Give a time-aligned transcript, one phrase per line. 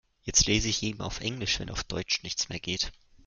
[0.23, 2.91] Jetzt lese ich eben auf Englisch, wenn auf Deutsch nichts mehr geht.